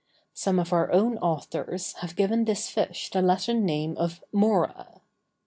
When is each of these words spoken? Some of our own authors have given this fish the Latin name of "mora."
Some 0.33 0.57
of 0.57 0.73
our 0.73 0.91
own 0.91 1.19
authors 1.19 1.93
have 1.99 2.15
given 2.15 2.45
this 2.45 2.71
fish 2.71 3.11
the 3.11 3.21
Latin 3.21 3.63
name 3.67 3.95
of 3.97 4.23
"mora." 4.33 5.01